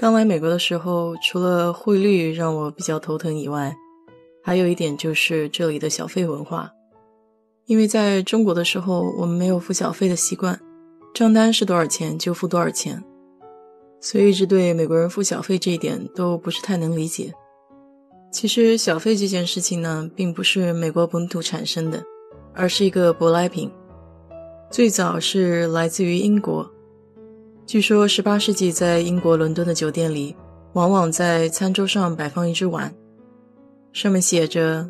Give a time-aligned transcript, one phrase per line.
[0.00, 3.74] 刚来美国的时候，除了汇率让我比较头疼以外，
[4.44, 6.70] 还有一点就是这里的小费文化。
[7.66, 10.56] 因为在中国的时候，我们没有付小费的习惯，
[11.12, 13.02] 账单是多少钱就付多少钱，
[14.00, 17.34] 所以一直对美国人付小费这一点都不是太能理解。
[18.30, 22.04] 其实小费这件事情呢，并不是美国本土产生的，
[22.54, 23.68] 而是一个舶来品。
[24.70, 26.70] 最早是来自于英国，
[27.68, 30.34] 据说十八世纪在英国伦敦的酒店里，
[30.72, 32.90] 往往在餐桌上摆放一只碗，
[33.92, 34.88] 上面写着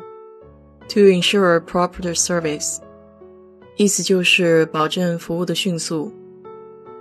[0.87, 2.77] “To ensure proper service”，
[3.75, 6.09] 意思就是保证服务的迅速。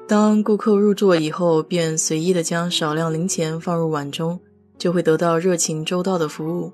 [0.09, 4.41] 当顾客入座以后，便随意的将少量零钱放入碗中，
[4.79, 6.73] 就会得到热情周到的服务。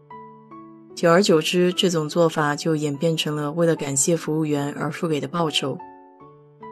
[0.94, 5.77] 久而久之，这种做法就演变成了为了感谢服务员而付给的报酬。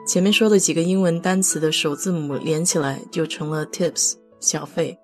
[0.05, 4.98] 前面说的几个英文单词的首字母连起来就成了 tips 小费。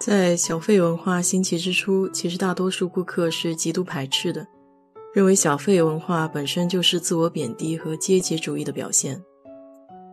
[0.00, 4.46] 在小费文化兴起之初，其实大多数顾客是极度排斥的，
[5.12, 9.22] 认为小费文化本身就是自我贬低和阶级主义的表现。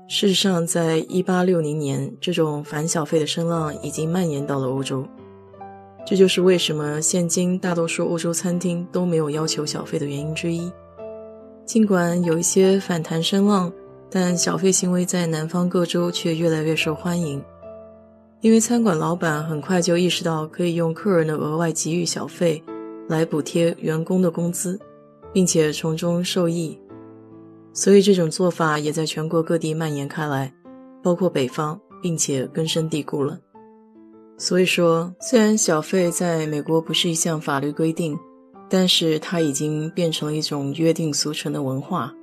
[0.09, 5.07] 事实上，在1860年，这种反小费的声浪已经蔓延到了欧洲。
[6.05, 10.69] 这就是为什么现今大多数欧洲餐厅都没有要求小费的原因之一。
[11.65, 13.71] 尽管有一些反弹声浪。
[14.09, 17.43] 但小费行为在南方各州却越来越受欢迎，
[18.41, 22.63] 因为餐馆老板很快就意识到可以用客人的额外给予小费
[23.09, 24.79] 来补贴员工的工资，
[25.33, 26.79] 并且从中受益，
[27.73, 30.53] 所以这种做法也在全国各地蔓延开来，
[31.03, 33.39] 包括北方，并且根深蒂固了。
[34.37, 38.17] 所以说，虽然小费在美国不是一项法律规定，
[38.69, 42.13] 但是它已经变成了一种约定俗成的文化。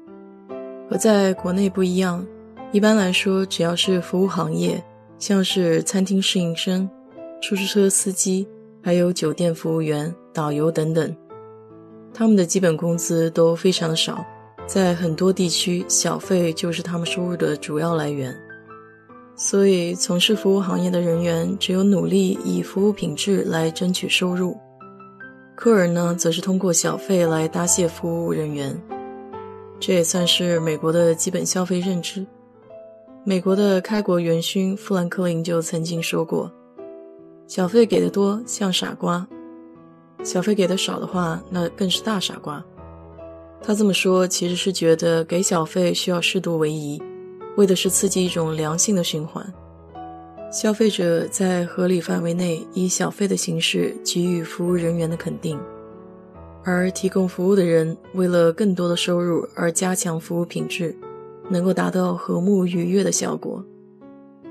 [0.92, 2.22] 和在国内不一样，
[2.70, 4.84] 一般来说，只要是服务行业，
[5.18, 6.86] 像是餐厅侍应生、
[7.40, 8.46] 出租车司机，
[8.84, 11.16] 还有酒店服务员、导游等等，
[12.12, 14.22] 他们的基本工资都非常的少，
[14.66, 18.30] 在很多地区，小费就是他们收入的主要来源。
[19.34, 24.54] 所以，从事服务行业的人员只有努力以服务品质来争取收入，
[25.56, 28.78] 客人呢，则是通过小费来答谢服务人员。
[29.84, 32.24] 这也算是美国的基本消费认知。
[33.24, 36.48] 美国的开国元勋富兰克林就曾经说过
[37.48, 39.26] ：“小费给的多像傻瓜，
[40.22, 42.64] 小费给的少的话，那更是大傻瓜。”
[43.60, 47.02] 他这么说其实是觉得给小费需要适度为宜，
[47.56, 49.44] 为的是刺激一种良性的循环。
[50.52, 55.58] 消费者在合理范围内以小费的形式给予服务人员的肯定。
[56.64, 60.96] 而提供服务的人为了更多的收入而加强服务品质，
[61.50, 63.64] 能够达到和睦愉悦的效果。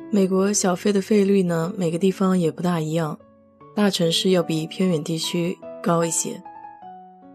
[0.09, 3.17] 美国小费的费率呢，每个地方也不大一样，
[3.73, 6.41] 大城市要比偏远地区高一些，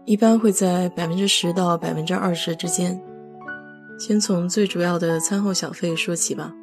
[0.05, 3.01] 一般会在百分之十到百分之二十之间。
[3.99, 6.53] 先从最主要的餐后小费说起吧，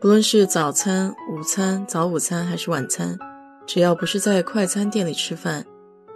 [0.00, 3.18] 不论是早餐、午餐、早午餐还是晚餐，
[3.66, 5.66] 只要不是在快餐店里吃饭。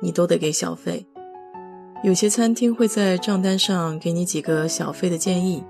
[0.03, 1.07] 你都得给小费，
[2.03, 5.63] 有些餐厅会在账单上给你几个小费的建议，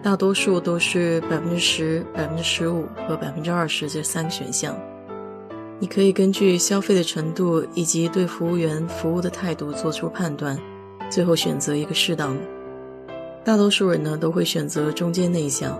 [0.00, 4.78] 大多数都是百分之十、百分之十五和百分之二十这三个选项。
[5.80, 10.56] 你可以根据消费的程度以及对服务员服务的态度做出判断，
[11.10, 12.42] 最后选择一个适当的。
[13.44, 15.76] 大多数人呢都会选择中间那一项。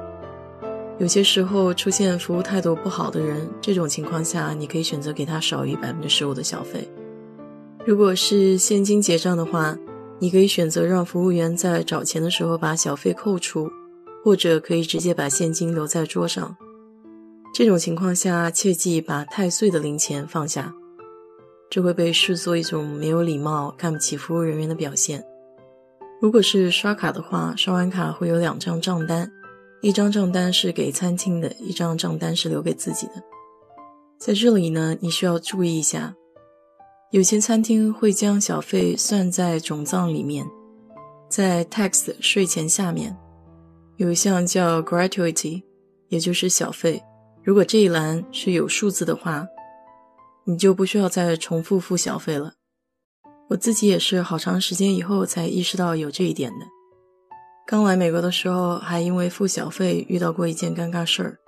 [0.99, 6.89] 有些时候出现服务态度不好的人，这种情况下你可以选择给他少于百分之十五的小费。
[7.85, 9.77] 如果是现金结账的话，
[10.21, 13.69] 你可以选择让服务员在找钱的时候把小费扣除，
[14.25, 16.57] 或者可以直接把现金留在桌上。
[17.53, 20.73] 这种情况下，切记把太碎的零钱放下，
[21.69, 25.25] 这会被视作一种没有礼貌、看不起服务人员的表现。
[26.21, 29.29] 如果是刷卡的话，刷完卡会有两张账单，
[29.81, 33.15] 一张账单是给餐厅的，一张账单是留给自己的。
[34.19, 36.15] 在这里呢，你需要注意一下。
[37.13, 40.47] 有些餐厅会将小费算在总账里面，
[41.29, 43.15] 在 tax 税前下面
[43.99, 45.63] 有一项叫 gratuity，
[46.09, 47.03] 也就是小费，
[47.45, 49.47] 如果这一栏是有数字的话，
[50.45, 52.55] 你就不需要再重复付小费了。
[53.51, 56.65] 我自己也是好长时间以后才意识到有这一点的。
[57.67, 61.39] 刚来美国的时候，还因为付小费遇到过一件尴尬事儿。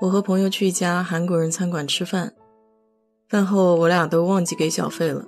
[0.00, 2.32] 我和朋友去一家韩国人餐馆吃饭，
[3.28, 5.22] 饭后我俩都忘记给小费了。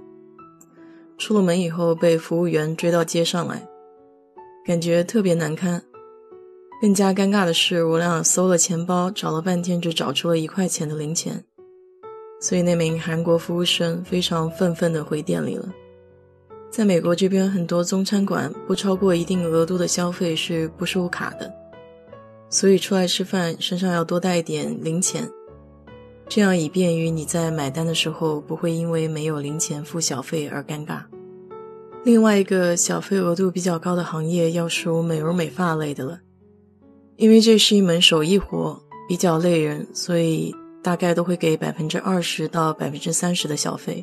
[1.19, 3.69] 出了门以后，被服务员追到街上来，
[4.65, 5.83] 感觉特别难堪。
[6.81, 11.45] 更加尴尬的是，我俩搜了钱包，找了半天，只找出了一块钱的零钱。
[12.41, 15.69] 所以那名韩国服务生非常愤愤地回店里了。
[16.71, 21.53] 在美国这边，很多中餐馆不超过一定额度的消费是不收卡的，
[22.49, 25.31] 所以出来吃饭身上要多带一点零钱，
[26.31, 31.03] 这样以便于你在买单的时候不会因为没有零钱付小费而尴尬。
[32.05, 36.21] 另外一个小费额度比较高的行业要数美容美发类的了，
[37.17, 40.55] 因为这是一门手艺活，比较累人，所以。
[40.83, 44.03] 大概都会给百分之二十到百分之三十的小费。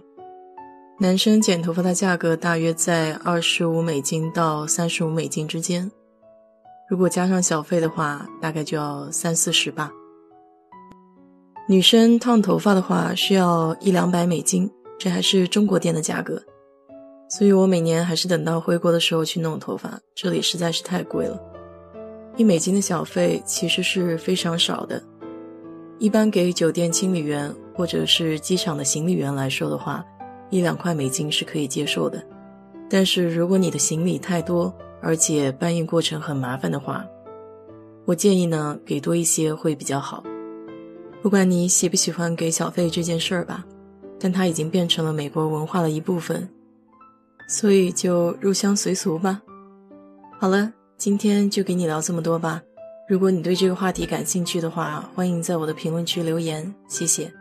[1.00, 5.90] 男生剪头发的价格大约在二十五美金到三十五美金之间，
[6.88, 9.92] 如果加上小费的话，大概就要三四十吧。
[11.70, 16.42] 女生烫头发的话需要一两百美金，这还是中国店的价格，
[17.30, 21.38] 所以我每年还是等到回国的时候去弄头发，这里实在是太贵了。
[22.38, 25.04] 一美金的小费其实是非常少的。
[26.00, 30.06] 一般给酒店清理员或者是机场的行李员来说的话，
[30.50, 32.24] 一两块美金是可以接受的。
[32.90, 37.06] 但是如果你的行李太多，而且搬运过程很麻烦的话，
[38.06, 40.24] 我建议呢给多一些会比较好。
[41.22, 43.66] 不管你喜不喜欢给小费这件事儿吧，
[44.20, 46.48] 但它已经变成了美国文化的一部分，
[47.48, 49.42] 所以就入乡随俗吧。
[50.40, 52.62] 好了，今天就给你聊这么多吧。
[53.10, 57.32] 如果你对这个话题感兴趣的话，欢迎在我的评论区留言，谢谢。